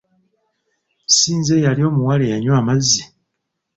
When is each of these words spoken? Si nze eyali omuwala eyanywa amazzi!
Si 1.15 1.31
nze 1.39 1.53
eyali 1.57 1.81
omuwala 1.89 2.23
eyanywa 2.25 2.53
amazzi! 2.61 3.01